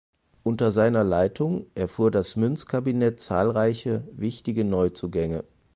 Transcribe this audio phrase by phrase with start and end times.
[0.41, 5.43] Unter seiner Leitung erfuhr das Münzkabinett zahlreiche wichtige Neuzugänge.